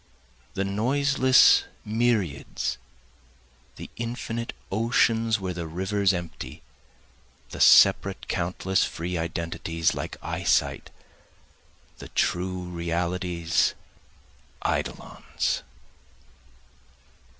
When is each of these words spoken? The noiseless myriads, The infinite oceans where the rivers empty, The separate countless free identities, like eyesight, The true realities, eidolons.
The 0.55 0.63
noiseless 0.63 1.65
myriads, 1.85 2.79
The 3.75 3.91
infinite 3.97 4.51
oceans 4.71 5.39
where 5.39 5.53
the 5.53 5.67
rivers 5.67 6.11
empty, 6.11 6.63
The 7.51 7.59
separate 7.59 8.27
countless 8.27 8.83
free 8.83 9.15
identities, 9.15 9.93
like 9.93 10.17
eyesight, 10.23 10.89
The 11.99 12.07
true 12.09 12.63
realities, 12.63 13.75
eidolons. 14.65 15.61